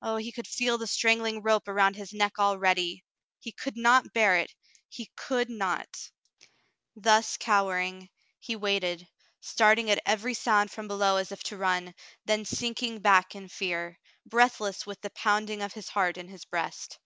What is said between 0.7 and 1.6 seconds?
the strangling